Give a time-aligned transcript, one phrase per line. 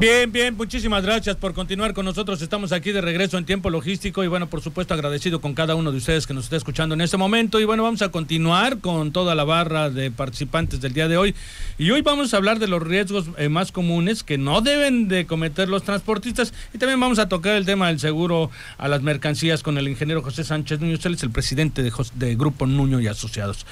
[0.00, 2.40] Bien, bien, muchísimas gracias por continuar con nosotros.
[2.40, 5.92] Estamos aquí de regreso en tiempo logístico y bueno, por supuesto agradecido con cada uno
[5.92, 7.60] de ustedes que nos está escuchando en este momento.
[7.60, 11.34] Y bueno, vamos a continuar con toda la barra de participantes del día de hoy.
[11.76, 15.26] Y hoy vamos a hablar de los riesgos eh, más comunes que no deben de
[15.26, 16.54] cometer los transportistas.
[16.72, 20.22] Y también vamos a tocar el tema del seguro a las mercancías con el ingeniero
[20.22, 20.96] José Sánchez Nuño.
[21.04, 23.66] Él es el presidente de, de Grupo Nuño y Asociados.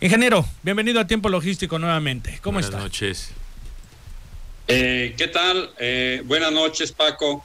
[0.00, 2.40] Ingeniero, bienvenido a Tiempo Logístico nuevamente.
[2.42, 2.78] ¿Cómo está?
[2.78, 3.39] Buenas noches.
[4.72, 5.70] Eh, ¿Qué tal?
[5.78, 7.44] Eh, buenas noches, Paco.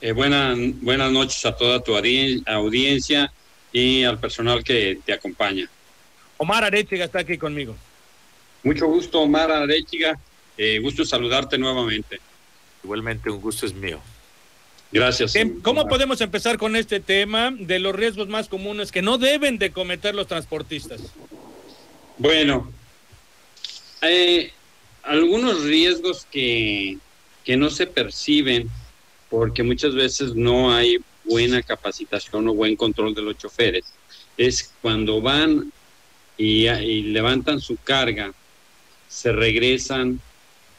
[0.00, 3.30] Eh, buenas, buenas noches a toda tu audiencia
[3.70, 5.68] y al personal que te acompaña.
[6.38, 7.76] Omar Arechiga está aquí conmigo.
[8.62, 10.18] Mucho gusto, Omar Arechiga.
[10.80, 12.18] gusto saludarte nuevamente.
[12.82, 14.00] Igualmente, un gusto es mío.
[14.90, 15.34] Gracias.
[15.62, 19.70] ¿Cómo podemos empezar con este tema de los riesgos más comunes que no deben de
[19.70, 21.00] cometer los transportistas?
[22.16, 22.72] Bueno,
[24.00, 24.52] eh,
[25.04, 26.98] algunos riesgos que,
[27.46, 28.70] no se perciben
[29.28, 33.84] porque muchas veces no hay buena capacitación o buen control de los choferes
[34.36, 35.72] es cuando van
[36.36, 36.66] y,
[37.02, 38.32] levantan su carga,
[39.08, 40.20] se regresan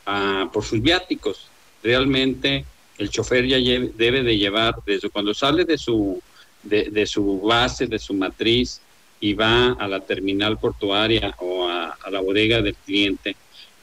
[0.06, 1.48] a, por sus viáticos.
[1.84, 2.66] Realmente
[2.98, 6.22] el chofer ya debe de llevar, desde cuando sale de su,
[6.64, 8.82] de, su base, de su matriz
[9.20, 13.36] y va a la terminal portuaria o a la bodega del cliente,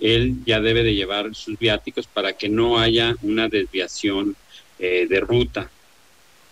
[0.02, 4.34] él ya debe de llevar sus viáticos para que no haya una desviación
[4.80, 5.70] eh, de ruta.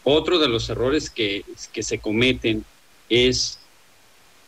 [0.05, 2.65] Otro de los errores que, se cometen
[3.09, 3.59] es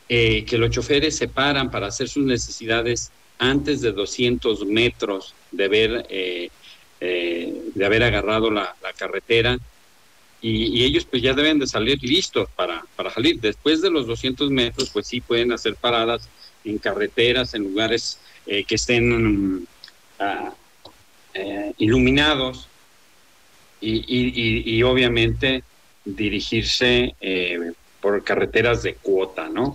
[0.08, 5.64] eh, que los choferes se paran para hacer sus necesidades antes de 200 metros de
[5.64, 6.48] haber, eh,
[7.00, 9.58] de haber agarrado la, carretera
[10.40, 13.40] y, ellos pues ya deben de salir listos para, para salir.
[13.40, 16.28] Después de los 200 metros pues sí pueden hacer paradas
[16.64, 19.66] en carreteras, en lugares eh, que estén
[20.18, 20.52] ah,
[21.34, 22.68] eh, iluminados
[23.80, 25.64] y, obviamente
[26.04, 29.74] dirigirse eh, por carreteras de cuota, ¿no?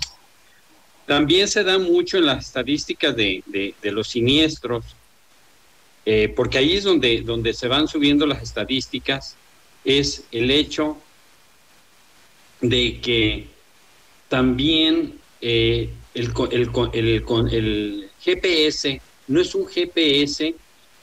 [1.06, 4.84] También se da mucho en las estadísticas de, los siniestros,
[6.36, 9.36] porque ahí es donde, donde se van subiendo las estadísticas,
[9.86, 10.97] es el hecho
[12.62, 13.47] de que
[14.28, 15.20] también
[16.17, 20.55] el, GPS no es un GPS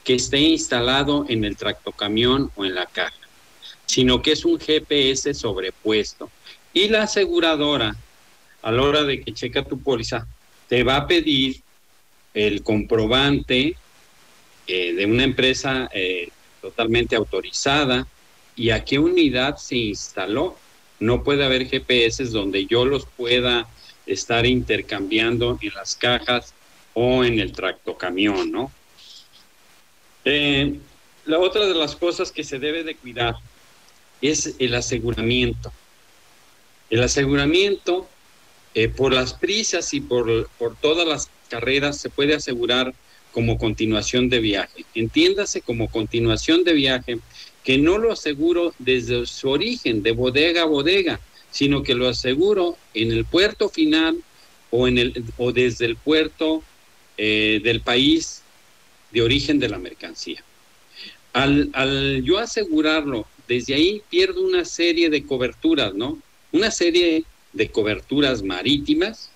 [0.03, 3.15] que esté instalado en el tractocamión o en la caja,
[3.85, 6.29] sino que es un GPS sobrepuesto.
[6.73, 7.95] Y la aseguradora,
[8.61, 10.27] a la hora de que checa tu póliza,
[10.67, 11.61] te va a pedir
[12.33, 13.77] el comprobante
[14.67, 16.29] eh, de una empresa eh,
[16.61, 18.05] totalmente autorizada
[18.55, 20.57] y a qué unidad se instaló.
[20.99, 23.67] No puede haber GPS donde yo los pueda
[24.05, 26.53] estar intercambiando en las cajas
[26.93, 28.71] o en el tractocamión, ¿no?
[30.23, 30.79] Eh,
[31.25, 33.35] la otra de las cosas que se debe de cuidar
[34.21, 35.71] es el aseguramiento.
[36.89, 38.07] El aseguramiento,
[38.73, 42.93] eh, por las prisas y por, por todas las carreras, se puede asegurar
[43.31, 44.85] como continuación de viaje.
[44.93, 47.19] Entiéndase como continuación de viaje
[47.63, 51.19] que no lo aseguro desde su origen, de bodega a bodega,
[51.55, 54.17] sino que lo aseguro en el puerto final
[54.71, 56.61] o, en el, o desde el puerto
[57.17, 58.41] eh, del país
[59.13, 60.43] de origen de la mercancía.
[61.31, 66.19] Al, al, yo asegurarlo, desde ahí pierdo una serie de coberturas, ¿no?
[66.51, 67.23] Una serie
[67.53, 69.29] de coberturas marítimas,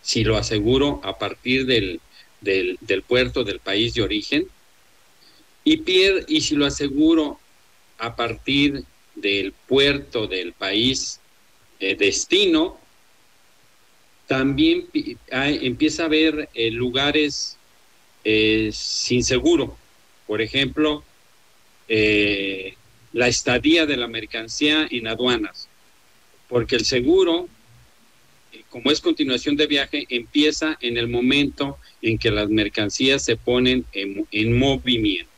[0.00, 2.00] si lo aseguro a partir del,
[2.40, 4.46] del, puerto del país de origen,
[5.64, 7.40] y, pier, y si lo aseguro
[7.98, 8.84] a partir
[9.16, 11.18] del puerto del país
[11.82, 12.78] de destino,
[14.28, 14.86] también
[15.28, 17.58] empieza a haber eh, lugares
[18.24, 19.76] eh, sin seguro.
[20.28, 21.02] Por ejemplo,
[21.88, 22.74] eh,
[23.12, 25.68] la estadía de la mercancía en aduanas,
[26.48, 27.48] porque el seguro,
[28.70, 33.84] como es continuación de viaje, empieza en el momento en que las mercancías se ponen
[33.92, 35.31] en, movimiento.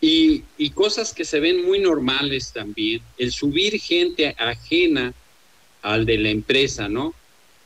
[0.00, 5.12] Y, y, cosas que se ven muy normales también, el subir gente ajena
[5.82, 7.14] al de la empresa, ¿no?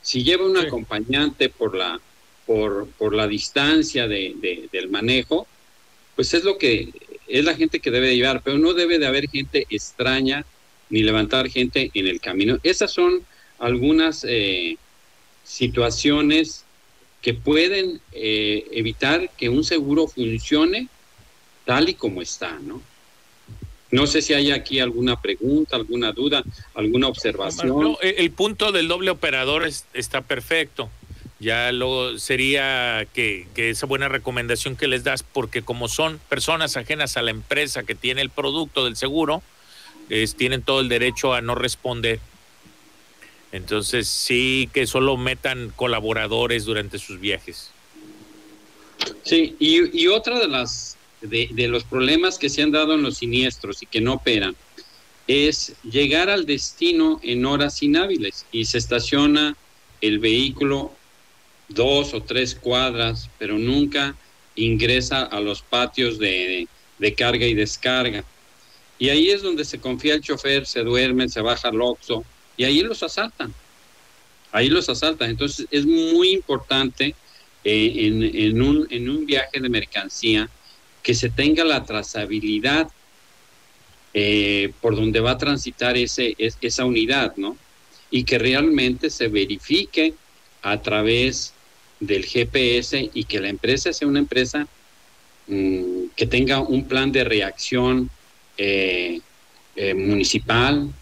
[0.01, 2.01] Si lleva un acompañante por la,
[2.47, 5.47] por, por la distancia de, del manejo,
[6.17, 6.91] pues es lo que
[7.29, 10.45] es la gente que debe de llevar, pero no debe de haber gente extraña
[10.91, 12.59] ni levantar gente en el camino.
[12.63, 13.25] Esas son
[13.59, 14.77] algunas eh,
[15.45, 16.65] situaciones
[17.23, 20.89] que pueden eh, evitar que un seguro funcione
[21.65, 22.81] tal y como está, ¿no?
[23.93, 26.43] No sé si hay aquí alguna pregunta, alguna duda,
[26.75, 27.97] alguna observación.
[28.01, 30.89] el punto del doble operador está perfecto.
[31.41, 37.17] Ya luego sería que, esa buena recomendación que les das, porque como son personas ajenas
[37.19, 39.43] a la empresa que tiene el producto del seguro,
[40.39, 42.19] tienen todo el derecho a no responder.
[43.51, 47.71] Entonces sí que solo metan colaboradores durante sus viajes.
[49.25, 53.19] Sí, y, y otra de las de, los problemas que se han dado en los
[53.19, 54.57] siniestros y que no operan
[55.29, 59.57] es llegar al destino en horas inhábiles y se estaciona
[60.01, 60.93] el vehículo
[61.69, 64.17] dos o tres cuadras, pero nunca
[64.57, 66.67] ingresa a los patios de,
[67.17, 68.25] carga y descarga.
[68.99, 72.25] Y ahí es donde se confía el chofer, se duerme, se baja al oxo
[72.57, 73.55] y ahí los asaltan.
[74.51, 75.31] Ahí los asaltan.
[75.31, 77.15] Entonces es muy importante
[77.65, 80.51] eh, en, en, un, en un viaje de mercancía
[81.03, 82.89] que se tenga la trazabilidad
[84.15, 87.57] eh, por donde va a transitar ese, esa unidad, ¿no?
[88.11, 90.15] Y que realmente se verifique
[90.61, 91.55] a través
[91.99, 94.67] del GPS y que la empresa sea una empresa
[95.47, 98.11] mm, que tenga un plan de reacción
[98.59, 99.21] eh,
[99.77, 100.93] eh, municipal,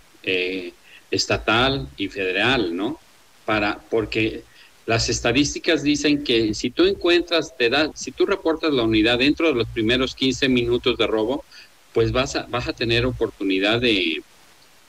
[1.10, 3.00] estatal y federal, ¿no?
[3.44, 4.44] Para, porque
[4.90, 9.46] las estadísticas dicen que si tú encuentras, te da, si tú reportas la unidad dentro
[9.46, 11.44] de los primeros 15 minutos de robo,
[11.92, 14.20] pues vas a, vas a tener oportunidad de,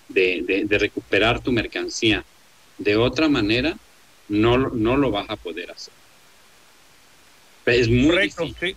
[0.09, 2.25] de, recuperar tu mercancía.
[2.79, 3.77] De otra manera,
[4.27, 5.93] no, no lo vas a poder hacer.
[7.67, 8.75] Es muy Correcto, sí.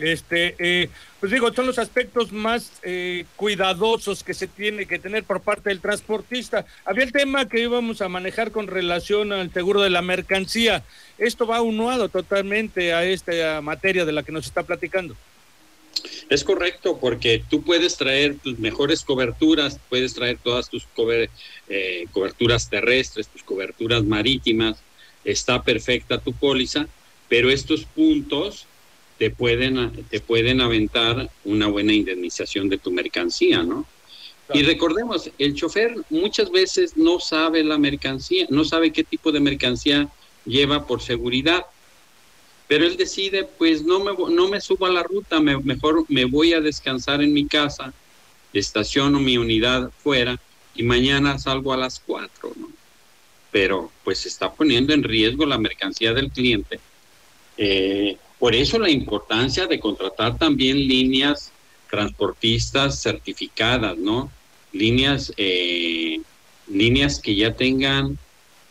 [0.00, 0.88] Este, eh,
[1.20, 5.68] pues digo, son los aspectos más eh, cuidadosos que se tiene que tener por parte
[5.68, 6.64] del transportista.
[6.84, 10.82] Había el tema que íbamos a manejar con relación al seguro de la mercancía.
[11.18, 15.14] Esto va unado totalmente a esta materia de la que nos está platicando.
[16.30, 20.86] Es correcto, porque tú puedes traer tus mejores coberturas, puedes traer todas tus
[21.68, 24.78] eh, coberturas terrestres, tus coberturas marítimas,
[25.24, 26.86] está perfecta tu póliza,
[27.28, 28.66] pero estos puntos
[29.20, 33.84] te pueden, te pueden aventar una buena indemnización de tu mercancía, ¿no?
[34.54, 39.40] Y recordemos, el chofer muchas veces no sabe la mercancía, no sabe qué tipo de
[39.40, 40.08] mercancía
[40.46, 41.66] lleva por seguridad,
[42.66, 46.54] pero él decide, pues no me, no me subo a la ruta, mejor me voy
[46.54, 47.92] a descansar en mi casa,
[48.54, 50.40] estaciono mi unidad fuera
[50.74, 52.70] y mañana salgo a las cuatro, ¿no?
[53.50, 56.80] Pero pues está poniendo en riesgo la mercancía del cliente.
[57.58, 61.52] Eh, por eso la importancia de contratar también líneas
[61.90, 64.32] transportistas certificadas, ¿no?
[64.72, 66.20] Líneas, eh,
[66.66, 68.16] líneas que ya tengan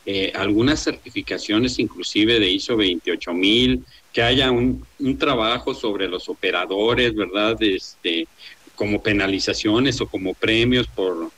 [0.07, 4.83] eh, algunas certificaciones, inclusive de ISO 28000, que haya un,
[5.19, 7.61] trabajo sobre los operadores, ¿verdad?
[7.61, 8.27] Este,
[8.75, 11.29] como penalizaciones o como premios por,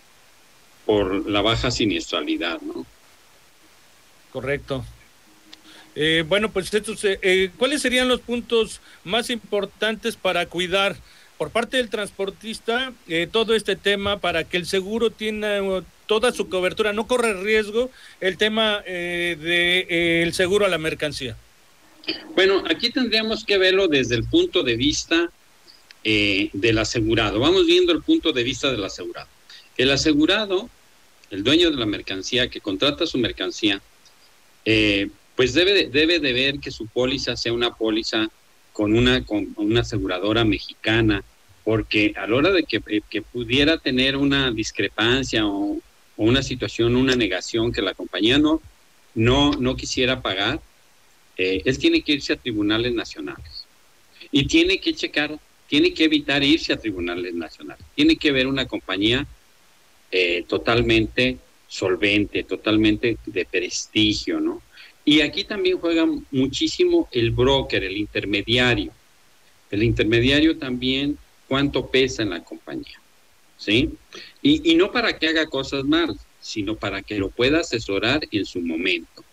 [0.85, 2.85] por la baja siniestralidad, ¿no?
[4.31, 4.85] Correcto.
[5.95, 10.95] Eh, bueno, pues estos, eh, eh, ¿cuáles serían los puntos más importantes para cuidar
[11.37, 12.93] por parte del transportista
[13.31, 15.59] todo este tema para que el seguro tenga
[16.05, 17.89] toda su cobertura, no corre riesgo
[18.19, 21.35] el tema del de, el seguro a la mercancía?
[22.35, 25.31] Bueno, aquí tendríamos que verlo desde el punto de vista
[26.03, 27.39] del asegurado.
[27.39, 29.27] Vamos viendo el punto de vista del asegurado.
[29.77, 30.69] El asegurado,
[31.31, 33.81] el dueño de la mercancía que contrata su mercancía,
[34.65, 38.29] eh, pues debe de, debe de ver que su póliza sea una póliza
[38.73, 41.23] con una, con una aseguradora mexicana,
[41.63, 45.77] porque a la hora de que, eh, pudiera tener una discrepancia o,
[46.17, 48.61] una situación, una negación que la compañía no,
[49.15, 50.61] no, no quisiera pagar,
[51.37, 53.65] eh, él tiene que irse a tribunales nacionales.
[54.31, 57.83] Y tiene que checar, tiene que evitar irse a tribunales nacionales.
[57.95, 59.25] Tiene que ver una compañía
[60.11, 64.61] eh, totalmente solvente, totalmente de prestigio, ¿no?
[65.03, 68.91] Y aquí también juega muchísimo el broker, el intermediario.
[69.69, 71.17] El intermediario también
[71.47, 72.99] cuánto pesa en la compañía.
[73.57, 73.91] ¿Sí?
[74.41, 78.61] Y, no para que haga cosas mal, sino para que lo pueda asesorar en su
[78.61, 79.23] momento.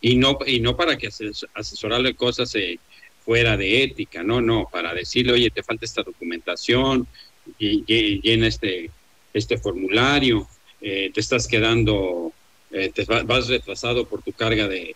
[0.00, 1.08] Y no, y no para que
[1.54, 2.78] asesorarle cosas eh,
[3.24, 7.08] fuera de ética, no, no, para decirle, oye, te falta esta documentación,
[7.58, 8.90] y, llena este,
[9.32, 10.48] este formulario,
[10.80, 12.32] eh, te estás quedando
[12.74, 14.94] eh, te vas retrasado por tu carga de,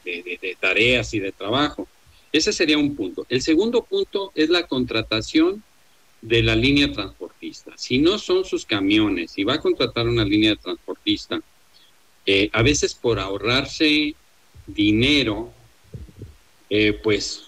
[0.61, 1.89] tareas y de trabajo.
[2.33, 3.25] Ese sería un punto.
[3.29, 5.63] El segundo punto es la contratación
[6.21, 7.73] de la línea transportista.
[7.77, 11.41] Si no son sus camiones y va a contratar una línea transportista,
[12.27, 14.15] eh, a veces por ahorrarse
[14.67, 15.53] dinero,
[16.69, 17.45] eh, pues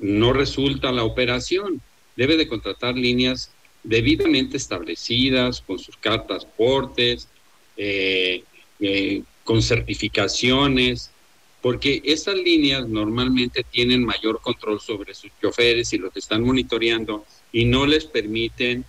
[0.00, 1.80] no resulta la operación.
[2.16, 3.52] Debe de contratar líneas
[3.82, 7.28] debidamente establecidas, con sus cartas portes,
[7.76, 8.42] eh,
[8.80, 11.10] eh, con certificaciones,
[11.62, 17.64] porque esas líneas normalmente tienen mayor control sobre sus choferes y los están monitoreando y
[17.64, 18.84] no les permiten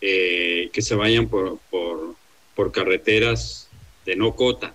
[0.00, 3.68] eh, que se vayan por, por, carreteras
[4.06, 4.74] de no cota.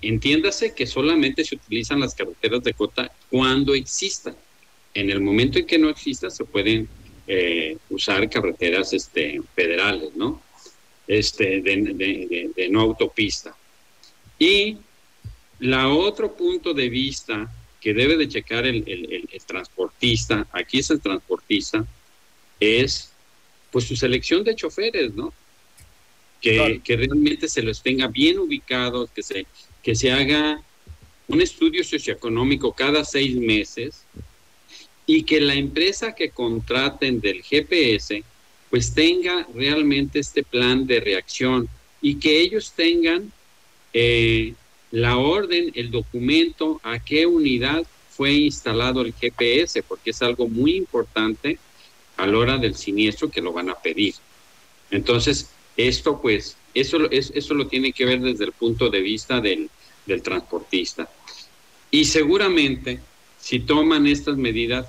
[0.00, 4.36] Entiéndase que solamente se utilizan las carreteras de cota cuando existan.
[4.94, 6.88] En el momento en que no exista, se pueden
[7.26, 10.40] eh, usar carreteras este, federales, ¿no?
[11.06, 13.56] Este, de, no autopista.
[14.38, 14.76] Y
[15.60, 21.00] la otro punto de vista que debe de checar el, el, transportista, aquí es el
[21.00, 21.86] transportista,
[22.60, 23.12] es
[23.70, 25.32] pues su selección de choferes, ¿no?
[26.40, 29.46] Que, que, realmente se los tenga bien ubicados, que se,
[29.82, 30.62] que se haga
[31.26, 34.04] un estudio socioeconómico cada seis meses
[35.06, 38.22] y que la empresa que contraten del GPS
[38.70, 41.68] pues tenga realmente este plan de reacción
[42.00, 43.32] y que ellos tengan
[43.92, 44.54] eh,
[44.90, 50.76] la orden, el documento, a qué unidad fue instalado el GPS, porque es algo muy
[50.76, 51.58] importante
[52.16, 54.14] a la hora del siniestro que lo van a pedir.
[54.90, 59.70] Entonces, esto pues, eso, eso lo tiene que ver desde el punto de vista del,
[60.06, 61.08] del transportista.
[61.90, 63.00] Y seguramente,
[63.38, 64.86] si toman estas medidas,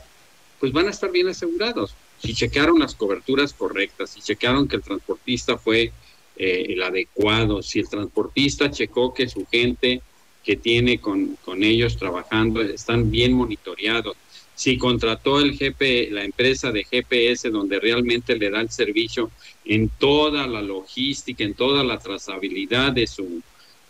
[0.59, 1.93] pues van a estar bien asegurados.
[2.21, 5.91] Si checaron las coberturas correctas, si checaron que el transportista fue
[6.39, 10.01] eh, el adecuado, si el transportista checó que su gente
[10.43, 14.15] que tiene con, con ellos trabajando están bien monitoreados,
[14.55, 19.31] si contrató el GP, la empresa de GPS donde realmente le da el servicio
[19.65, 23.41] en toda la logística, en toda la trazabilidad de su,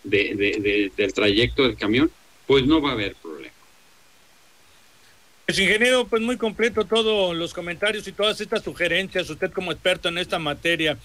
[0.03, 2.11] de, del trayecto del camión,
[2.45, 3.53] pues no va a haber problema.
[5.45, 10.09] Pues ingeniero, pues muy completo todos los comentarios y todas estas sugerencias, usted como experto
[10.09, 10.97] en esta materia.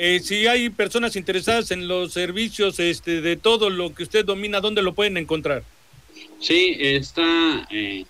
[0.00, 4.60] Eh, si hay personas interesadas en los servicios este, de todo lo que usted domina,
[4.60, 5.64] ¿dónde lo pueden encontrar?
[6.38, 8.04] Sí, está eh,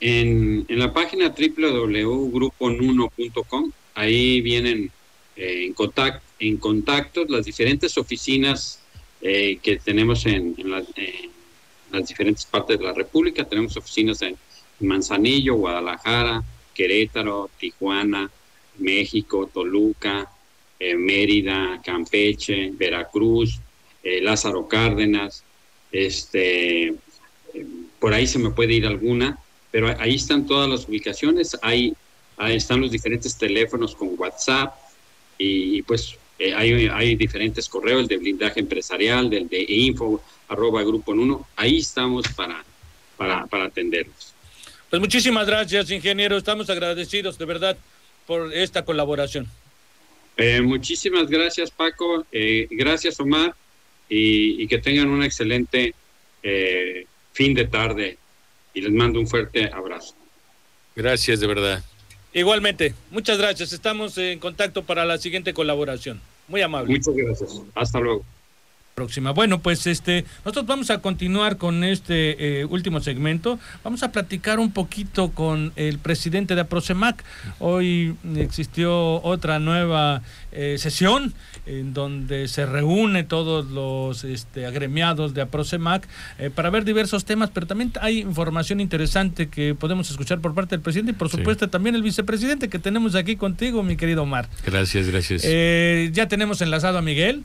[0.00, 3.72] en, en, la página www.gruponuno.com.
[3.94, 4.90] Ahí vienen
[5.34, 8.80] eh, en, contact, en contactos las diferentes oficinas
[9.22, 10.84] que tenemos en, en, las
[12.06, 13.46] diferentes partes de la República.
[13.46, 14.36] Tenemos oficinas en
[14.80, 18.30] Manzanillo, Guadalajara, Querétaro, Tijuana,
[18.76, 20.28] México, Toluca,
[20.84, 23.58] eh, Mérida, Campeche, Veracruz,
[24.02, 25.42] eh, Lázaro Cárdenas,
[25.90, 26.94] este, eh,
[27.98, 29.38] por ahí se me puede ir alguna,
[29.70, 31.94] pero ahí están todas las ubicaciones, ahí,
[32.48, 34.74] están los diferentes teléfonos con WhatsApp
[35.38, 36.16] y, pues
[36.54, 42.26] hay, diferentes correos, el de blindaje empresarial, del de info, arroba grupo uno, ahí estamos
[42.36, 42.62] para,
[43.16, 44.34] para, para atenderlos.
[44.90, 46.36] Pues muchísimas gracias, ingeniero.
[46.36, 47.78] Estamos agradecidos de verdad
[48.26, 49.48] por esta colaboración.
[50.36, 52.26] Eh, muchísimas gracias, Paco.
[52.32, 53.54] Eh, gracias, Omar.
[54.08, 55.94] Y, que tengan un excelente
[56.42, 58.18] eh, fin de tarde.
[58.74, 60.14] Y les mando un fuerte abrazo.
[60.96, 61.84] Gracias, de verdad.
[62.32, 62.94] Igualmente.
[63.10, 63.72] Muchas gracias.
[63.72, 66.20] Estamos en contacto para la siguiente colaboración.
[66.48, 66.92] Muy amable.
[66.92, 67.62] Muchas gracias.
[67.74, 68.24] Hasta luego
[68.94, 69.32] próxima.
[69.32, 73.58] Bueno, pues este, nosotros vamos a continuar con este eh, último segmento.
[73.82, 77.22] Vamos a platicar un poquito con el presidente de Aprosemac.
[77.58, 80.22] Hoy existió otra nueva
[80.52, 81.34] eh, sesión
[81.66, 86.06] en donde se reúne todos los este, agremiados de Aprosemac
[86.38, 90.76] eh, para ver diversos temas, pero también hay información interesante que podemos escuchar por parte
[90.76, 94.48] del presidente y por supuesto también el vicepresidente que tenemos aquí contigo, mi querido Omar.
[94.64, 95.42] Gracias, gracias.
[96.12, 97.44] ya tenemos enlazado a Miguel.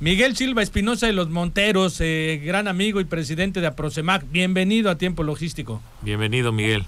[0.00, 4.94] Miguel Silva Espinosa de los Monteros, eh, gran amigo y presidente de Aprosemac, bienvenido a
[4.96, 5.80] Tiempo Logístico.
[6.02, 6.84] Bienvenido, Miguel.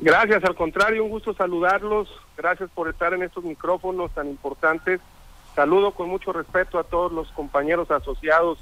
[0.00, 2.08] Gracias, al contrario, un gusto saludarlos.
[2.38, 5.02] Gracias por estar en estos micrófonos tan importantes.
[5.54, 8.58] Saludo con mucho respeto a todos los compañeros asociados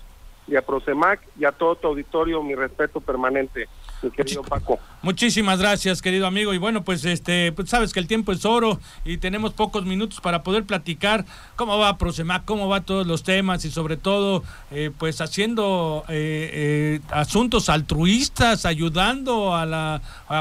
[0.48, 3.68] de Aprosemac y a todo tu auditorio, mi respeto permanente
[4.14, 4.78] querido Paco.
[5.02, 6.54] Muchísimas gracias, querido amigo.
[6.54, 10.20] Y bueno, pues este, pues sabes que el tiempo es oro y tenemos pocos minutos
[10.20, 11.24] para poder platicar
[11.56, 16.50] cómo va Prosemac, cómo va todos los temas y sobre todo, eh, pues haciendo eh,
[16.52, 20.00] eh, asuntos altruistas, ayudando a la,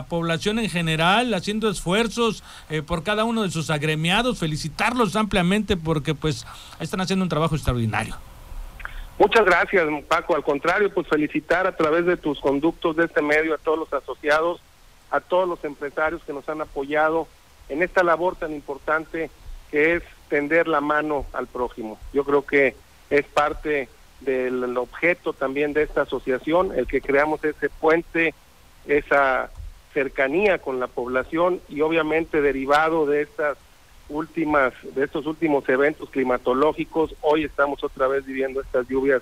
[0.10, 2.44] población en general, haciendo esfuerzos
[2.86, 6.46] por cada uno de sus agremiados, felicitarlos ampliamente porque pues
[6.80, 8.18] están haciendo un trabajo extraordinario.
[9.18, 10.36] Muchas gracias, Paco.
[10.36, 13.94] Al contrario, pues felicitar a través de tus conductos de este medio a todos los
[13.94, 14.62] asociados,
[15.10, 17.28] a todos los empresarios que nos han apoyado
[17.70, 19.30] en esta labor tan importante
[19.72, 21.98] que es tender la mano al prójimo.
[22.14, 22.76] Yo creo que
[23.10, 23.90] es parte
[24.22, 28.34] del objeto también de esta asociación, el que creamos ese puente,
[28.88, 29.50] esa
[29.94, 33.58] cercanía con la población y obviamente derivado de estas
[34.10, 39.22] últimas de estos últimos eventos climatológicos hoy estamos otra vez viviendo estas lluvias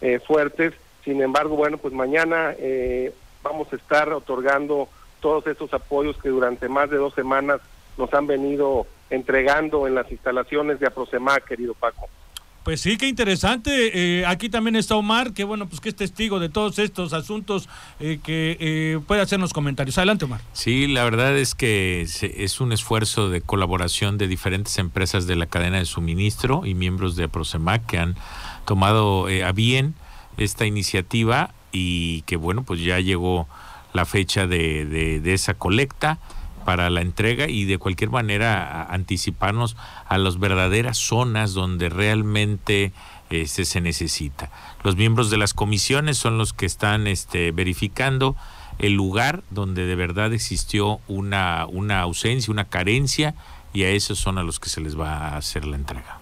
[0.00, 4.88] eh, fuertes sin embargo bueno pues mañana eh, vamos a estar otorgando
[5.20, 7.60] todos estos apoyos que durante más de dos semanas
[7.96, 12.08] nos han venido entregando en las instalaciones de Aprosemac, querido Paco.
[12.68, 14.18] Pues sí, qué interesante.
[14.18, 17.66] Eh, aquí también está Omar, que bueno, pues que es testigo de todos estos asuntos,
[17.98, 19.96] eh, que eh, puede hacernos comentarios.
[19.96, 20.42] Adelante, Omar.
[20.52, 25.46] Sí, la verdad es que es un esfuerzo de colaboración de diferentes empresas de la
[25.46, 28.16] cadena de suministro y miembros de Aprosemac que han
[28.66, 29.94] tomado a bien
[30.36, 33.48] esta iniciativa y que bueno, pues ya llegó
[33.94, 36.18] la fecha de, esa colecta
[36.68, 39.74] para la entrega y de cualquier manera anticiparnos
[40.06, 42.92] a las verdaderas zonas donde realmente
[43.30, 44.50] este, se necesita.
[44.84, 48.36] Los miembros de las comisiones son los que están este, verificando
[48.78, 53.34] el lugar donde de verdad existió una, una ausencia, una carencia,
[53.72, 56.17] y a esos son a los que se les va a hacer la entrega.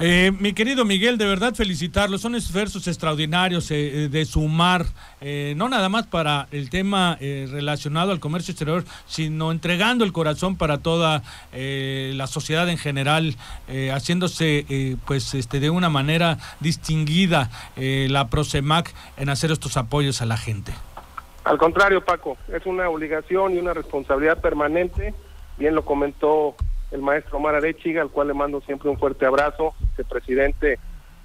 [0.00, 2.18] Eh, mi querido Miguel, de verdad felicitarlo.
[2.18, 4.86] Son esfuerzos extraordinarios eh, eh, de sumar,
[5.56, 10.78] no nada más para el tema relacionado al comercio exterior, sino entregando el corazón para
[10.78, 13.34] toda la sociedad en general,
[13.92, 20.36] haciéndose pues este de una manera distinguida la Prosemac en hacer estos apoyos a la
[20.36, 20.72] gente.
[21.42, 25.14] Al contrario, Paco, es una obligación y una responsabilidad permanente.
[25.58, 26.54] Bien lo comentó
[26.90, 30.78] el maestro Omar Arechiga, al cual le mando siempre un fuerte abrazo, el presidente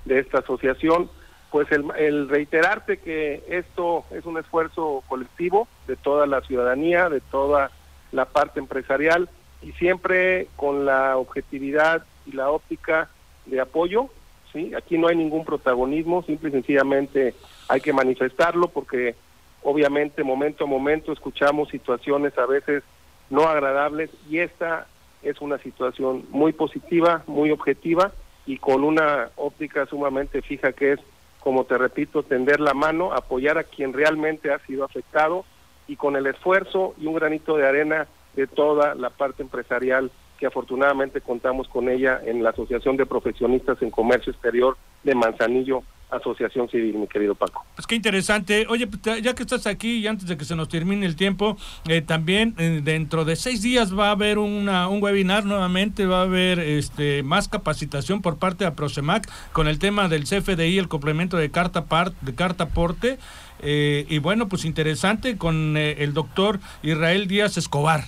[0.05, 1.09] de esta asociación,
[1.51, 7.21] pues el, el reiterarte que esto es un esfuerzo colectivo de toda la ciudadanía, de
[7.21, 7.71] toda
[8.11, 9.29] la parte empresarial
[9.61, 13.09] y siempre con la objetividad y la óptica
[13.45, 14.09] de apoyo,
[14.51, 14.73] ¿sí?
[14.75, 17.33] Aquí no hay ningún protagonismo, simple y sencillamente
[17.67, 19.15] hay que manifestarlo porque
[19.61, 22.83] obviamente momento a momento escuchamos situaciones a veces
[23.29, 24.87] no agradables y esta
[25.23, 28.11] es una situación muy positiva, muy objetiva
[28.45, 30.99] y con una óptica sumamente fija que es,
[31.39, 35.45] como te repito, tender la mano, apoyar a quien realmente ha sido afectado
[35.87, 40.47] y con el esfuerzo y un granito de arena de toda la parte empresarial que
[40.47, 46.69] afortunadamente contamos con ella en la Asociación de Profesionistas en Comercio Exterior de Manzanillo, asociación
[46.69, 47.65] civil, mi querido Paco.
[47.75, 48.65] Pues qué interesante.
[48.69, 51.57] Oye, pues, ya que estás aquí y antes de que se nos termine el tiempo,
[51.87, 56.19] eh, también eh, dentro de seis días va a haber una, un webinar nuevamente, va
[56.19, 60.87] a haber este más capacitación por parte de Prosemac con el tema del CFDI, el
[60.87, 63.17] complemento de carta part, de carta aporte.
[63.59, 68.03] Eh, y bueno, pues interesante con el doctor Israel Díaz Escobar.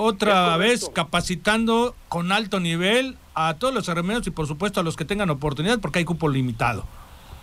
[0.00, 4.96] Otra vez capacitando con alto nivel a todos los arremedos y por supuesto a los
[4.96, 6.84] que tengan oportunidad porque hay cupo limitado.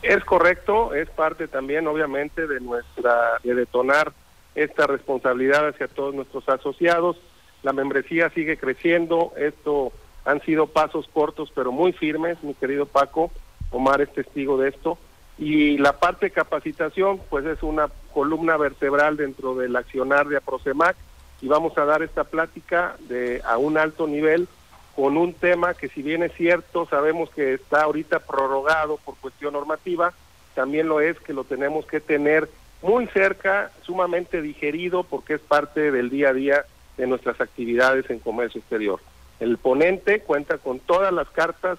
[0.06, 4.14] Es correcto, es parte también obviamente de nuestra, de detonar
[4.54, 7.18] esta responsabilidad hacia todos nuestros asociados.
[7.64, 9.92] La membresía sigue creciendo, esto
[10.24, 13.32] han sido pasos cortos pero muy firmes, mi querido Paco,
[13.72, 15.00] Omar es testigo de esto.
[15.40, 20.96] Y la parte de capacitación, pues es una columna vertebral dentro del accionar de Aprosemac
[21.42, 24.48] y vamos a dar esta plática de a un alto nivel
[24.96, 29.54] con un tema que si bien es cierto, sabemos que está ahorita prorrogado por cuestión
[29.54, 30.14] normativa,
[30.54, 32.50] también lo es que lo tenemos que tener
[32.82, 36.66] muy cerca, sumamente digerido, porque es parte del día a día
[36.98, 39.02] de nuestras actividades en comercio exterior.
[39.40, 41.78] El ponente cuenta con todas las cartas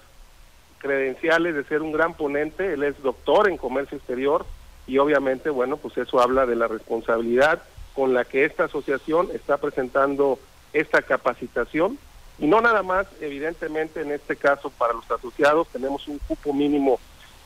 [0.77, 4.45] credenciales de ser un gran ponente, él es doctor en comercio exterior
[4.85, 7.63] y obviamente, bueno, pues eso habla de la responsabilidad
[7.95, 10.37] con la que esta asociación está presentando
[10.71, 11.97] esta capacitación
[12.39, 16.99] y no nada más, evidentemente en este caso para los asociados tenemos un cupo mínimo,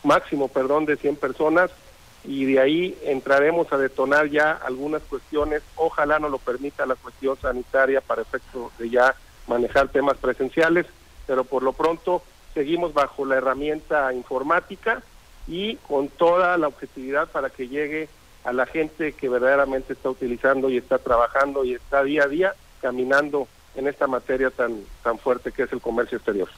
[0.04, 1.72] máximo, perdón, de 100 personas
[2.24, 7.38] y de ahí entraremos a detonar ya algunas cuestiones, ojalá no lo permita la cuestión
[7.42, 9.16] sanitaria para efecto de ya
[9.48, 10.86] manejar temas presenciales,
[11.26, 12.22] pero por lo pronto
[12.54, 15.02] seguimos bajo la herramienta informática
[15.48, 18.10] y con toda la objetividad para que llegue
[18.44, 22.56] a la gente que verdaderamente está utilizando y está trabajando y está día a día
[22.82, 26.50] caminando en esta materia tan, tan fuerte que es el comercio exterior.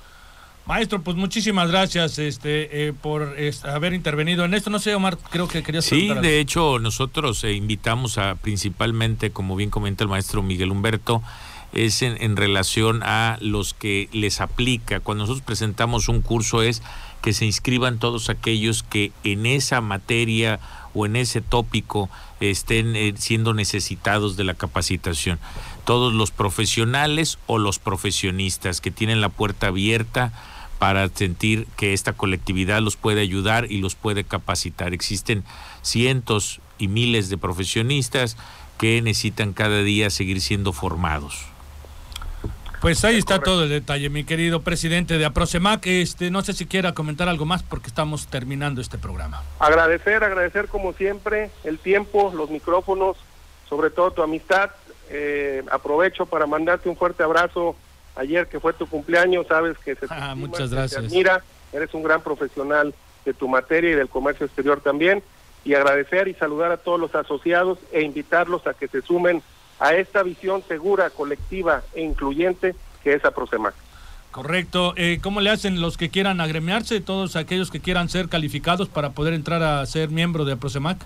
[0.66, 4.70] Maestro, pues muchísimas gracias este, eh, por haber intervenido en esto.
[4.70, 9.58] No sé, Omar, creo que querías Sí, de hecho, nosotros eh, invitamos a principalmente, como
[9.58, 11.22] bien comenta el maestro Miguel Humberto,
[11.74, 15.02] es en, en, relación a los que les aplica.
[15.02, 16.82] Cuando nosotros presentamos un curso es
[17.22, 20.60] que se inscriban todos aquellos que en esa materia
[20.94, 25.40] o en ese tópico estén eh, siendo necesitados de la capacitación.
[25.86, 30.32] Todos los profesionales o los profesionistas que tienen la puerta abierta
[30.80, 34.94] para sentir que esta colectividad los puede ayudar y los puede capacitar.
[34.94, 35.44] Existen
[35.82, 38.36] cientos y miles de profesionistas
[38.78, 41.53] que necesitan cada día seguir siendo formados.
[42.84, 45.88] Pues ahí está todo el detalle, mi querido presidente de Aprocemac.
[45.88, 49.42] Este, no sé si quiera comentar algo más porque estamos terminando este programa.
[49.60, 53.16] Agradecer, agradecer como siempre el tiempo, los micrófonos,
[53.70, 54.72] sobre todo tu amistad.
[55.10, 57.78] Eh, aprovecho para mandarte un fuerte abrazo.
[58.18, 61.10] Ayer que fue tu cumpleaños, sabes que se te, ah, muchas gracias.
[61.10, 61.42] Mira,
[61.72, 62.94] eres un gran profesional
[63.24, 65.24] de tu materia y del comercio exterior también.
[65.64, 69.42] Y agradecer y saludar a todos los asociados e invitarlos a que se sumen
[69.80, 73.74] a esta visión segura, colectiva e incluyente que es APROCEMAC.
[74.32, 74.94] Correcto.
[74.96, 79.12] Eh, ¿Cómo le hacen los que quieran agremiarse, todos aquellos que quieran ser calificados para
[79.12, 80.98] poder entrar a ser miembro de APROCEMAC?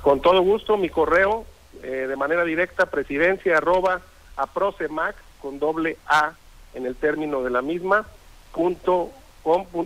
[0.00, 1.44] Con todo gusto, mi correo
[1.82, 4.00] eh, de manera directa, presidencia arroba
[4.36, 6.32] aprocemac con doble A
[6.74, 8.06] en el término de la misma,
[8.54, 9.10] punto,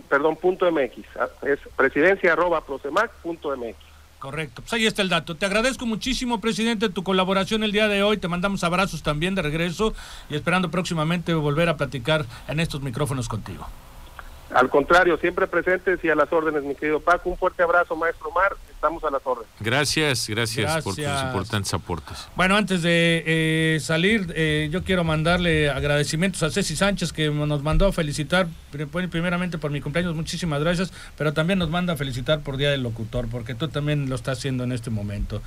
[0.07, 0.97] perdón, punto MX.
[1.43, 3.86] Es presidencia arroba aprocemac punto MX.
[4.19, 5.35] Correcto, pues ahí está el dato.
[5.35, 8.17] Te agradezco muchísimo, presidente, tu colaboración el día de hoy.
[8.17, 9.93] Te mandamos abrazos también de regreso
[10.29, 13.67] y esperando próximamente volver a platicar en estos micrófonos contigo.
[14.53, 17.29] Al contrario, siempre presentes y a las órdenes, mi querido Paco.
[17.29, 18.55] Un fuerte abrazo, maestro Mar.
[18.71, 19.49] Estamos a las órdenes.
[19.59, 22.27] Gracias, gracias, por tus importantes aportes.
[22.35, 27.63] Bueno, antes de eh, salir, eh, yo quiero mandarle agradecimientos a Ceci Sánchez, que nos
[27.63, 28.47] mandó a felicitar,
[29.09, 32.83] primeramente por mi cumpleaños, muchísimas gracias, pero también nos manda a felicitar por Día del
[32.83, 35.41] Locutor, porque tú también lo estás haciendo en este momento.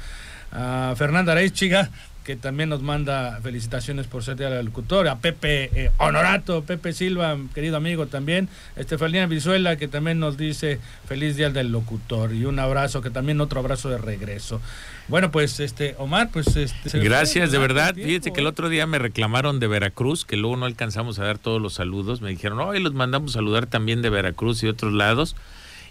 [0.53, 1.91] A Fernanda Chiga
[2.25, 6.93] que también nos manda felicitaciones por ser día del locutor, a Pepe eh, Honorato, Pepe
[6.93, 12.45] Silva, querido amigo también, Estefanía Vizuela, que también nos dice feliz día del locutor, y
[12.45, 14.61] un abrazo, que también otro abrazo de regreso.
[15.09, 17.97] Bueno, pues este, Omar, pues este, Gracias, de verdad.
[17.97, 21.37] Fíjate que el otro día me reclamaron de Veracruz, que luego no alcanzamos a dar
[21.37, 22.21] todos los saludos.
[22.21, 25.35] Me dijeron, hoy los mandamos saludar también de Veracruz y otros lados.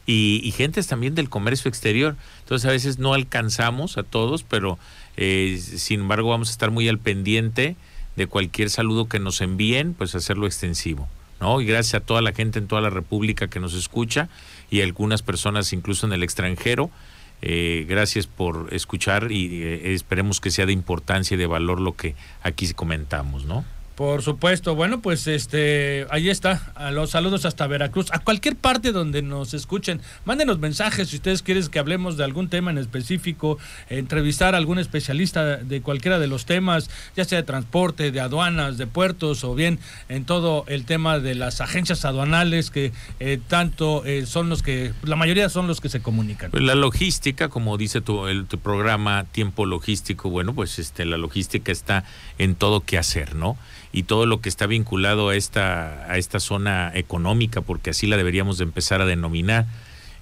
[0.06, 2.16] Y, y gentes también del comercio exterior.
[2.40, 4.80] Entonces a veces no alcanzamos a todos, pero
[5.22, 7.76] eh, sin embargo, vamos a estar muy al pendiente
[8.16, 11.10] de cualquier saludo que nos envíen, pues hacerlo extensivo.
[11.42, 11.60] ¿no?
[11.60, 14.30] Y gracias a toda la gente en toda la República que nos escucha
[14.72, 16.90] y algunas personas incluso en el extranjero.
[17.42, 21.98] Eh, gracias por escuchar y eh, esperemos que sea de importancia y de valor lo
[21.98, 23.66] que aquí comentamos, ¿no?
[24.00, 28.94] Por supuesto, bueno, pues este, ahí está, a los saludos hasta Veracruz, a cualquier parte
[28.94, 33.58] donde nos escuchen, mándenos mensajes si ustedes quieren que hablemos de algún tema en específico,
[33.90, 38.78] entrevistar a algún especialista de cualquiera de los temas, ya sea de transporte, de aduanas,
[38.78, 44.06] de puertos o bien en todo el tema de las agencias aduanales que eh, tanto
[44.06, 46.52] eh, son los que, la mayoría son los que se comunican.
[46.52, 51.74] Pues la logística, como dice tu, el, programa Tiempo Logístico, bueno, pues este, la logística
[51.74, 52.06] está
[52.38, 53.58] en todo que hacer, ¿no?
[53.92, 58.18] Y todo lo que está vinculado a esta, a esta zona económica, porque así la
[58.18, 59.66] deberíamos de empezar a denominar,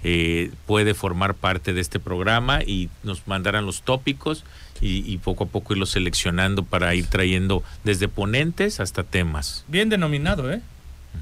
[0.04, 4.46] eh, puede formar parte de este programa y nos mandarán los tópicos
[4.80, 9.66] y, poco a poco irlos seleccionando para ir trayendo desde ponentes hasta temas.
[9.68, 10.62] Bien denominado, ¿eh?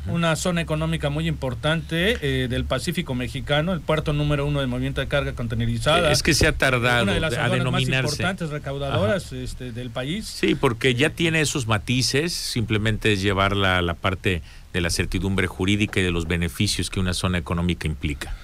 [0.07, 5.01] Una zona económica muy importante eh, del Pacífico mexicano, el puerto número uno de movimiento
[5.01, 6.11] de carga contenerizada.
[6.11, 7.91] Es que se ha tardado una de las a denominarse.
[7.91, 10.25] más importantes recaudadoras este, del país.
[10.25, 14.41] Sí, porque ya tiene esos matices, simplemente es llevar la, la parte
[14.73, 18.35] de la certidumbre jurídica y de los beneficios que una zona económica implica.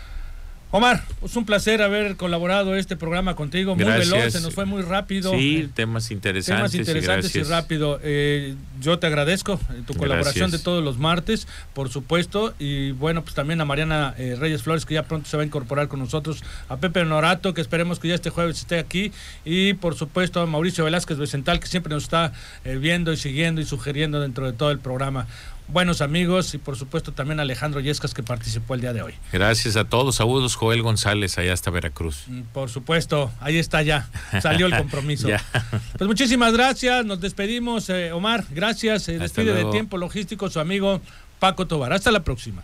[0.74, 3.76] Omar, es un placer haber colaborado este programa contigo.
[3.76, 5.34] Muy veloz, se nos fue muy rápido.
[5.34, 6.72] Sí, temas interesantes.
[6.72, 8.00] Temas interesantes y, rápido.
[8.02, 12.54] Eh, yo te agradezco eh, tu colaboración de todos los martes, por supuesto.
[12.58, 15.46] Y bueno, pues también a Mariana eh, Reyes Flores, que ya pronto se va a
[15.46, 16.42] incorporar con nosotros.
[16.70, 19.12] A Pepe Norato, que esperemos que ya este jueves esté aquí.
[19.44, 22.32] Y por supuesto a Mauricio Velázquez Becental, que siempre nos está
[22.64, 25.28] viendo y siguiendo y sugiriendo dentro de todo el programa
[25.72, 29.14] buenos amigos y por supuesto también Alejandro Yescas que participó el día de hoy.
[29.32, 30.16] Gracias a todos.
[30.16, 32.24] Saludos Joel González allá hasta Veracruz.
[32.28, 34.10] Mm, por supuesto, ahí está ya.
[34.42, 35.28] Salió el compromiso.
[35.98, 37.06] pues muchísimas gracias.
[37.06, 38.46] Nos despedimos, eh, Omar.
[38.52, 39.04] Gracias.
[39.04, 41.02] Se despide de tiempo logístico su amigo
[41.40, 41.94] Paco Tobar.
[41.94, 42.64] Hasta la próxima.